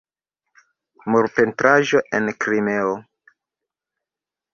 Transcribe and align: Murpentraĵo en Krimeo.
Murpentraĵo 1.15 2.01
en 2.19 2.31
Krimeo. 2.45 2.95